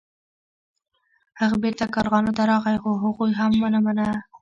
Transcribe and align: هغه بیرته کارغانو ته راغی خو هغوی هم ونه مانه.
هغه 1.39 1.55
بیرته 1.63 1.85
کارغانو 1.95 2.35
ته 2.37 2.43
راغی 2.51 2.77
خو 2.83 2.89
هغوی 3.03 3.31
هم 3.39 3.51
ونه 3.61 3.79
مانه. 3.85 4.07